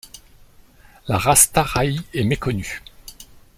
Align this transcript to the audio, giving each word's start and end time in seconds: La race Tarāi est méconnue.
La 1.07 1.19
race 1.19 1.51
Tarāi 1.53 2.01
est 2.15 2.23
méconnue. 2.23 2.81